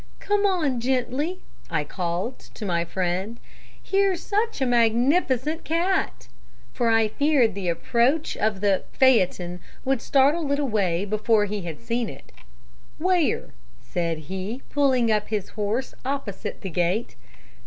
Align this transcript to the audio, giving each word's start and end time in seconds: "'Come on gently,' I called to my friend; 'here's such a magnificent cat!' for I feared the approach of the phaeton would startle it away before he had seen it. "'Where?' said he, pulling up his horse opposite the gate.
"'Come 0.19 0.47
on 0.47 0.79
gently,' 0.81 1.41
I 1.69 1.83
called 1.83 2.39
to 2.55 2.65
my 2.65 2.83
friend; 2.85 3.39
'here's 3.83 4.23
such 4.23 4.59
a 4.59 4.65
magnificent 4.65 5.63
cat!' 5.63 6.27
for 6.73 6.89
I 6.89 7.07
feared 7.07 7.53
the 7.53 7.69
approach 7.69 8.35
of 8.35 8.61
the 8.61 8.83
phaeton 8.93 9.59
would 9.85 10.01
startle 10.01 10.51
it 10.51 10.57
away 10.57 11.05
before 11.05 11.45
he 11.45 11.61
had 11.61 11.79
seen 11.79 12.09
it. 12.09 12.31
"'Where?' 12.97 13.49
said 13.79 14.17
he, 14.31 14.63
pulling 14.71 15.11
up 15.11 15.27
his 15.27 15.49
horse 15.49 15.93
opposite 16.03 16.61
the 16.61 16.71
gate. 16.71 17.15